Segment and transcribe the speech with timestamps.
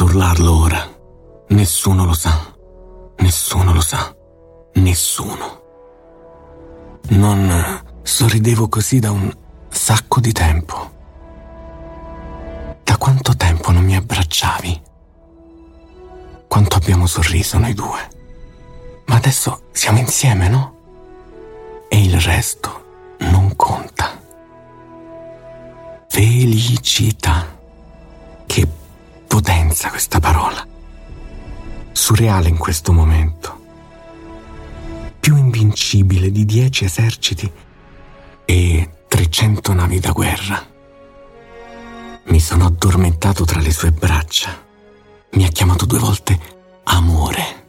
[0.00, 0.98] Posso urlarlo ora.
[1.48, 2.32] Nessuno lo sa.
[3.18, 4.16] Nessuno lo sa.
[4.76, 5.62] Nessuno.
[7.08, 9.30] Non sorridevo così da un
[9.68, 10.90] sacco di tempo.
[12.82, 14.82] Da quanto tempo non mi abbracciavi?
[16.48, 18.08] Quanto abbiamo sorriso noi due.
[19.04, 20.76] Ma adesso siamo insieme, no?
[21.90, 24.18] E il resto non conta.
[26.08, 27.58] Felicità.
[29.30, 30.66] Potenza questa parola.
[31.92, 33.60] Surreale in questo momento.
[35.20, 37.48] Più invincibile di dieci eserciti
[38.44, 40.66] e 300 navi da guerra.
[42.24, 44.64] Mi sono addormentato tra le sue braccia.
[45.34, 46.36] Mi ha chiamato due volte
[46.82, 47.66] amore.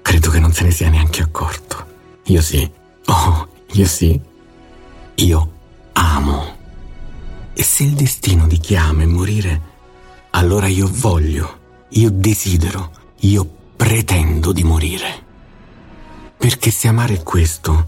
[0.00, 1.86] Credo che non se ne sia neanche accorto.
[2.24, 2.68] Io sì.
[3.04, 4.18] Oh, io sì.
[5.16, 5.52] Io
[5.92, 6.56] amo.
[7.52, 9.71] E se il destino di chi ama è morire,
[10.32, 15.30] allora io voglio, io desidero, io pretendo di morire.
[16.36, 17.86] Perché se amare è questo,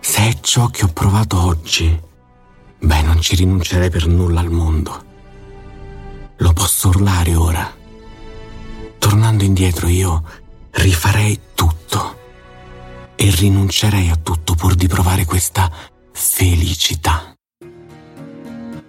[0.00, 2.00] se è ciò che ho provato oggi,
[2.78, 5.04] beh, non ci rinuncerei per nulla al mondo.
[6.36, 7.70] Lo posso urlare ora.
[8.98, 10.22] Tornando indietro io
[10.70, 12.18] rifarei tutto
[13.14, 15.70] e rinuncerei a tutto pur di provare questa
[16.12, 17.34] felicità.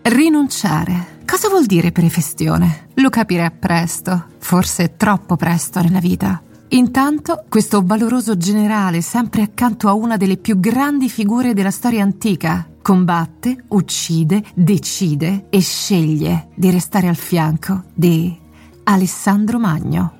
[0.01, 1.12] Rinunciare.
[1.33, 2.89] Cosa vuol dire prefestione?
[2.97, 6.39] Lo capirà presto, forse troppo presto nella vita.
[6.67, 12.67] Intanto, questo valoroso generale, sempre accanto a una delle più grandi figure della storia antica,
[12.83, 18.37] combatte, uccide, decide e sceglie di restare al fianco di
[18.83, 20.17] Alessandro Magno.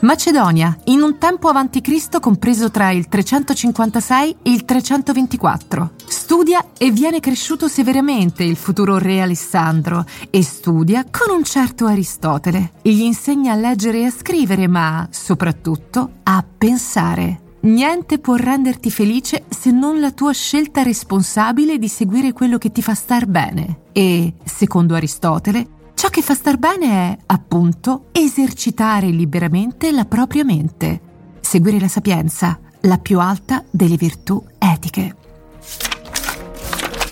[0.00, 5.90] Macedonia, in un tempo avanti Cristo compreso tra il 356 e il 324.
[6.06, 12.74] Studia e viene cresciuto severamente il futuro re Alessandro e studia con un certo Aristotele.
[12.80, 17.40] Gli insegna a leggere e a scrivere, ma soprattutto a pensare.
[17.60, 22.82] Niente può renderti felice se non la tua scelta responsabile di seguire quello che ti
[22.82, 23.80] fa star bene.
[23.90, 25.66] E, secondo Aristotele,
[25.98, 31.00] Ciò che fa star bene è, appunto, esercitare liberamente la propria mente,
[31.40, 35.16] seguire la sapienza, la più alta delle virtù etiche.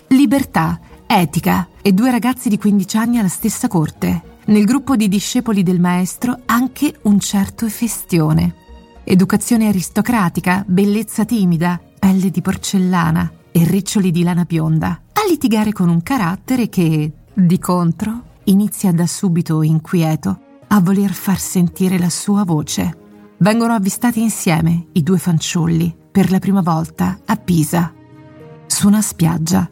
[0.07, 4.37] Libertà, etica e due ragazzi di 15 anni alla stessa corte.
[4.45, 8.55] Nel gruppo di discepoli del maestro anche un certo festione.
[9.03, 15.01] Educazione aristocratica, bellezza timida, pelle di porcellana e riccioli di lana bionda.
[15.13, 21.39] A litigare con un carattere che, di contro, inizia da subito inquieto a voler far
[21.39, 23.05] sentire la sua voce.
[23.39, 27.93] Vengono avvistati insieme i due fanciulli per la prima volta a Pisa,
[28.67, 29.69] su una spiaggia,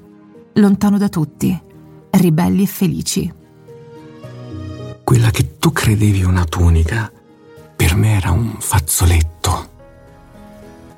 [0.54, 1.58] lontano da tutti,
[2.10, 3.32] ribelli e felici.
[5.02, 7.10] Quella che tu credevi una tunica,
[7.74, 9.72] per me era un fazzoletto.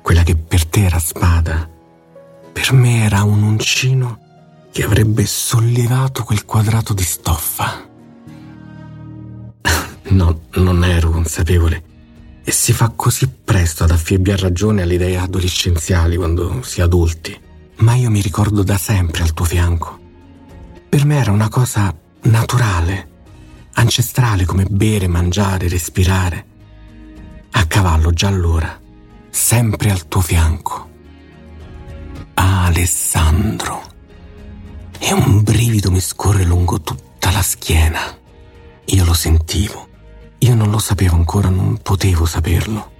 [0.01, 1.69] Quella che per te era spada,
[2.53, 4.26] per me era un uncino
[4.77, 7.83] che avrebbe sollevato quel quadrato di stoffa.
[10.09, 11.83] No, non ero consapevole.
[12.43, 17.35] E si fa così presto ad affibbiare ragione alle idee adolescenziali quando si è adulti.
[17.77, 19.99] Ma io mi ricordo da sempre al tuo fianco.
[20.87, 23.09] Per me era una cosa naturale,
[23.73, 26.45] ancestrale come bere, mangiare, respirare.
[27.49, 28.79] A cavallo già allora,
[29.31, 30.89] sempre al tuo fianco.
[32.35, 33.95] Alessandro
[35.09, 38.01] e un brivido mi scorre lungo tutta la schiena.
[38.83, 39.87] Io lo sentivo.
[40.39, 42.91] Io non lo sapevo ancora, non potevo saperlo.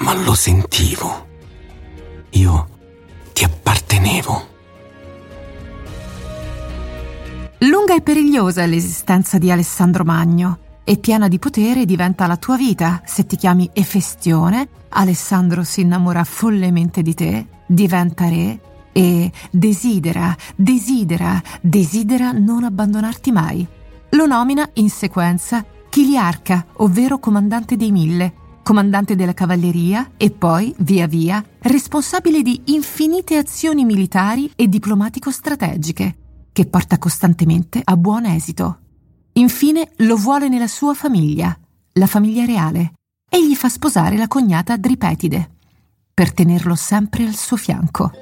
[0.00, 1.26] Ma lo sentivo.
[2.32, 2.68] Io
[3.32, 4.48] ti appartenevo.
[7.60, 12.58] Lunga e perigliosa è l'esistenza di Alessandro Magno e piena di potere diventa la tua
[12.58, 20.36] vita se ti chiami Efestione, Alessandro si innamora follemente di te, diventa re e desidera,
[20.56, 23.66] desidera, desidera non abbandonarti mai.
[24.10, 31.06] Lo nomina in sequenza Chiliarca, ovvero comandante dei mille, comandante della cavalleria e poi, via
[31.06, 36.16] via, responsabile di infinite azioni militari e diplomatico-strategiche,
[36.52, 38.78] che porta costantemente a buon esito.
[39.32, 41.56] Infine lo vuole nella sua famiglia,
[41.94, 42.92] la famiglia reale,
[43.28, 45.50] e gli fa sposare la cognata Dripetide,
[46.12, 48.12] per tenerlo sempre al suo fianco.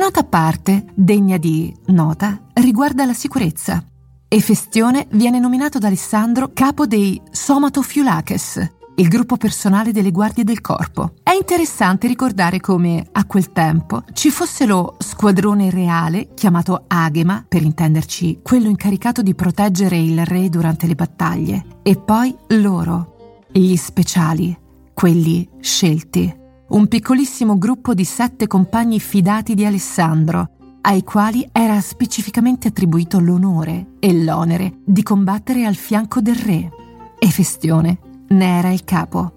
[0.00, 3.84] Nota a parte, degna di nota, riguarda la sicurezza.
[4.28, 11.12] Efestione viene nominato da Alessandro capo dei Somatofiulaches, il gruppo personale delle guardie del corpo.
[11.22, 17.60] È interessante ricordare come, a quel tempo, ci fosse lo squadrone reale, chiamato Agema, per
[17.60, 24.58] intenderci quello incaricato di proteggere il re durante le battaglie, e poi loro, gli speciali,
[24.94, 26.38] quelli scelti.
[26.70, 33.94] Un piccolissimo gruppo di sette compagni fidati di Alessandro, ai quali era specificamente attribuito l'onore
[33.98, 36.70] e l'onere di combattere al fianco del re.
[37.18, 39.32] Efestione ne era il capo.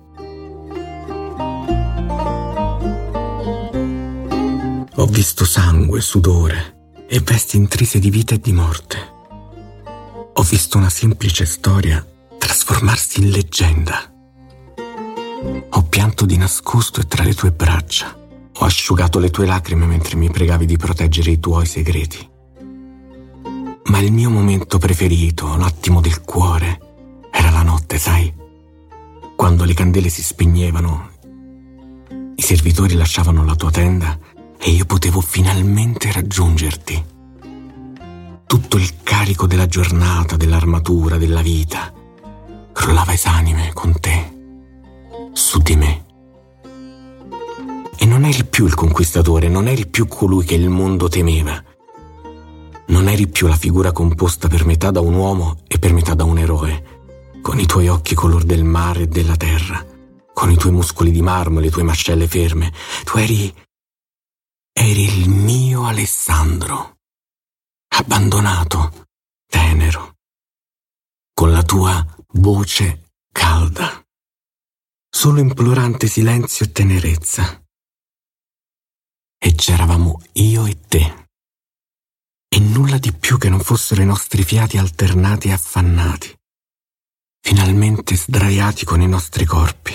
[4.95, 8.97] Ho visto sangue, sudore e vesti intrise di vita e di morte.
[10.33, 12.05] Ho visto una semplice storia
[12.37, 14.12] trasformarsi in leggenda.
[15.69, 18.21] Ho pianto di nascosto e tra le tue braccia
[18.55, 22.29] ho asciugato le tue lacrime mentre mi pregavi di proteggere i tuoi segreti.
[23.85, 26.79] Ma il mio momento preferito, l'attimo del cuore,
[27.31, 28.31] era la notte, sai?
[29.35, 31.11] Quando le candele si spegnevano,
[32.35, 34.17] i servitori lasciavano la tua tenda
[34.57, 37.05] e io potevo finalmente raggiungerti.
[38.45, 41.91] Tutto il carico della giornata, dell'armatura, della vita,
[42.71, 44.42] crollava esanime con te,
[45.33, 46.05] su di me.
[47.97, 51.61] E non eri più il conquistatore, non eri più colui che il mondo temeva.
[52.87, 56.23] Non eri più la figura composta per metà da un uomo e per metà da
[56.23, 59.85] un eroe, con i tuoi occhi color del mare e della terra,
[60.33, 62.71] con i tuoi muscoli di marmo e le tue mascelle ferme.
[63.03, 63.53] Tu eri...
[64.73, 66.97] eri il mio Alessandro,
[67.95, 69.07] abbandonato,
[69.47, 70.15] tenero,
[71.33, 74.03] con la tua voce calda,
[75.15, 77.63] solo implorante silenzio e tenerezza
[79.37, 81.27] e c'eravamo io e te.
[82.47, 86.33] E nulla di più che non fossero i nostri fiati alternati e affannati,
[87.41, 89.93] finalmente sdraiati con i nostri corpi.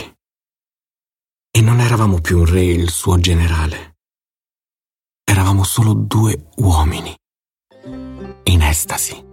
[1.50, 3.96] E non eravamo più un re e il suo generale.
[5.24, 7.16] Eravamo solo due uomini,
[8.44, 9.27] in estasi.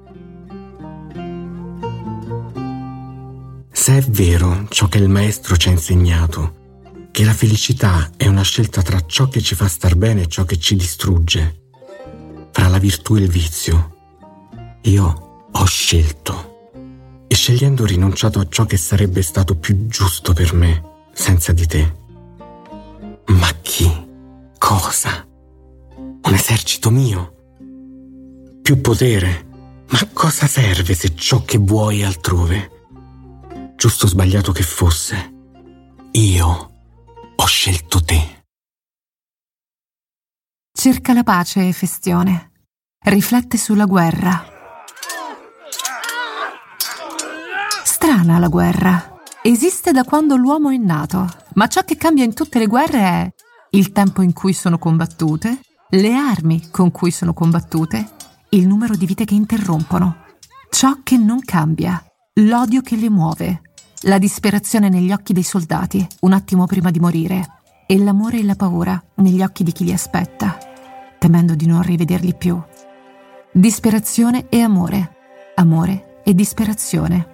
[3.77, 8.42] Se è vero ciò che il maestro ci ha insegnato, che la felicità è una
[8.42, 11.63] scelta tra ciò che ci fa star bene e ciò che ci distrugge,
[12.51, 14.77] fra la virtù e il vizio.
[14.83, 16.69] Io ho scelto
[17.27, 20.81] e scegliendo ho rinunciato a ciò che sarebbe stato più giusto per me
[21.13, 21.95] senza di te.
[23.25, 23.92] Ma chi?
[24.57, 25.27] Cosa?
[25.98, 27.33] Un esercito mio?
[28.62, 29.45] Più potere?
[29.89, 32.72] Ma cosa serve se ciò che vuoi è altrove?
[33.85, 35.31] Giusto o sbagliato che fosse,
[36.13, 36.71] io
[37.35, 38.45] ho scelto te.
[40.75, 42.63] Cerca la pace, Festione.
[42.97, 44.43] Riflette sulla guerra.
[47.83, 49.19] Strana la guerra.
[49.43, 53.33] Esiste da quando l'uomo è nato, ma ciò che cambia in tutte le guerre è
[53.69, 58.15] il tempo in cui sono combattute, le armi con cui sono combattute,
[58.50, 60.25] il numero di vite che interrompono.
[60.71, 62.03] Ciò che non cambia,
[62.39, 63.60] l'odio che le muove,
[64.01, 68.55] la disperazione negli occhi dei soldati, un attimo prima di morire, e l'amore e la
[68.55, 70.57] paura negli occhi di chi li aspetta,
[71.17, 72.61] temendo di non rivederli più.
[73.51, 75.15] Disperazione e amore,
[75.55, 77.33] amore e disperazione.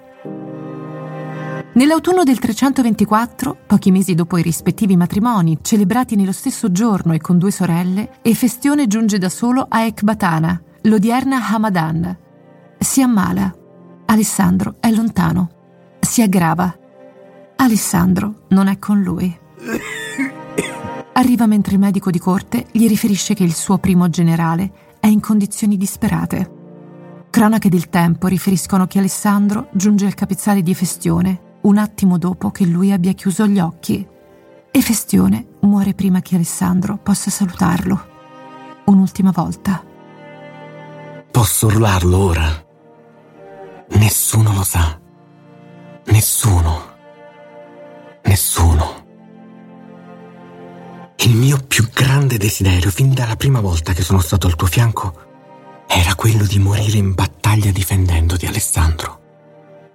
[1.74, 7.38] Nell'autunno del 324, pochi mesi dopo i rispettivi matrimoni, celebrati nello stesso giorno e con
[7.38, 12.18] due sorelle, Efestione giunge da solo a Ecbatana, l'odierna Hamadan.
[12.78, 13.56] Si ammala.
[14.06, 15.60] Alessandro è lontano
[16.12, 16.78] si aggrava.
[17.56, 19.34] Alessandro non è con lui.
[21.14, 25.22] Arriva mentre il medico di corte gli riferisce che il suo primo generale è in
[25.22, 26.60] condizioni disperate.
[27.30, 32.66] Cronache del tempo riferiscono che Alessandro giunge al capezzale di Festione un attimo dopo che
[32.66, 34.06] lui abbia chiuso gli occhi
[34.70, 38.10] e Festione muore prima che Alessandro possa salutarlo.
[38.84, 39.82] Un'ultima volta.
[41.32, 42.66] Posso urlarlo ora?
[43.92, 45.01] Nessuno lo sa.
[46.12, 46.90] Nessuno.
[48.24, 49.06] Nessuno.
[51.16, 55.86] Il mio più grande desiderio, fin dalla prima volta che sono stato al tuo fianco,
[55.88, 59.20] era quello di morire in battaglia difendendoti, Alessandro.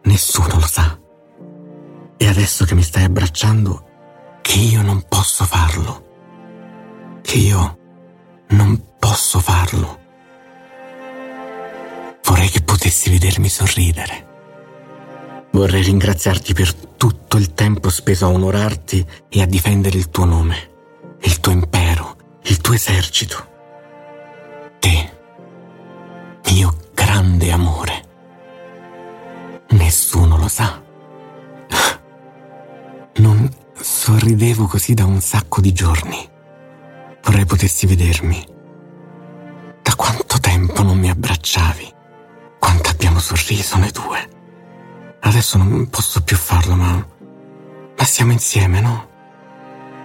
[0.05, 0.99] Nessuno lo sa.
[2.17, 7.21] E adesso che mi stai abbracciando, che io non posso farlo.
[7.21, 7.79] Che io
[8.49, 10.01] non posso farlo.
[12.25, 14.26] Vorrei che potessi vedermi sorridere.
[15.57, 21.17] Vorrei ringraziarti per tutto il tempo speso a onorarti e a difendere il tuo nome,
[21.23, 23.47] il tuo impero, il tuo esercito.
[24.79, 25.19] Te,
[26.53, 28.05] mio grande amore.
[29.71, 30.79] Nessuno lo sa.
[33.17, 33.49] Non
[33.81, 36.29] sorridevo così da un sacco di giorni.
[37.25, 38.47] Vorrei potessi vedermi.
[39.81, 41.95] Da quanto tempo non mi abbracciavi?
[42.59, 44.36] Quanto abbiamo sorriso noi due?
[45.27, 47.05] Adesso non posso più farlo, ma...
[47.99, 49.09] Ma siamo insieme, no?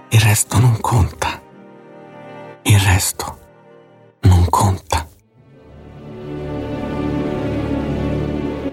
[0.08, 1.40] Il resto non conta.
[2.62, 3.38] Il resto
[4.22, 5.06] non conta.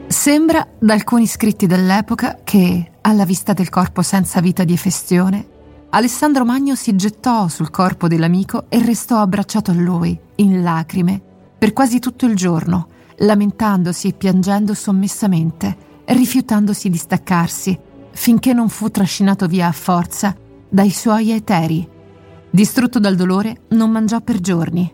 [0.08, 5.48] Sembra, da alcuni scritti dell'epoca, che, alla vista del corpo senza vita di Efestione,
[5.92, 11.22] Alessandro Magno si gettò sul corpo dell'amico e restò abbracciato a lui, in lacrime,
[11.60, 12.88] per quasi tutto il giorno,
[13.18, 17.78] lamentandosi e piangendo sommessamente rifiutandosi di staccarsi,
[18.12, 20.36] finché non fu trascinato via a forza
[20.68, 21.88] dai suoi eteri.
[22.50, 24.92] Distrutto dal dolore, non mangiò per giorni.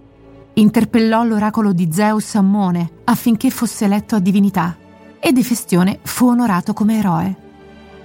[0.54, 4.78] Interpellò l'oracolo di Zeus Ammone affinché fosse eletto a divinità
[5.20, 7.36] ed Efestione fu onorato come eroe.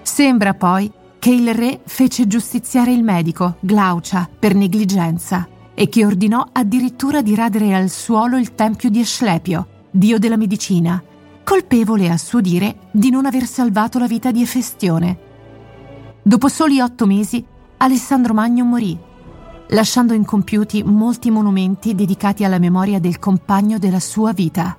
[0.03, 6.47] Sembra poi che il re fece giustiziare il medico, Glaucia, per negligenza e che ordinò
[6.53, 11.03] addirittura di radere al suolo il tempio di Asclepio, dio della medicina,
[11.51, 15.19] colpevole a suo dire di non aver salvato la vita di Efestione.
[16.23, 17.45] Dopo soli otto mesi,
[17.79, 18.97] Alessandro Magno morì,
[19.71, 24.79] lasciando incompiuti molti monumenti dedicati alla memoria del compagno della sua vita.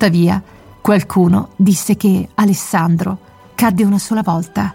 [0.00, 0.42] Tuttavia,
[0.80, 3.18] qualcuno disse che Alessandro
[3.54, 4.74] cadde una sola volta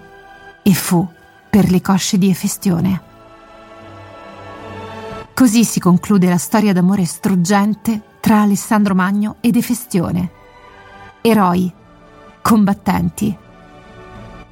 [0.61, 1.03] e fu
[1.49, 3.01] per le cosce di Efestione.
[5.33, 10.29] Così si conclude la storia d'amore struggente tra Alessandro Magno ed Efestione.
[11.21, 11.73] Eroi,
[12.43, 13.35] combattenti,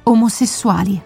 [0.02, 1.00] omosessuali.